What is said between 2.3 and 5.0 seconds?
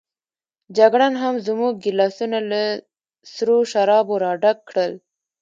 له سرو شرابو راډک کړل.